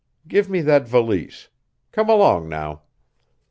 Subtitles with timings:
[0.27, 1.49] Give me that valise.
[1.91, 2.81] Come along now."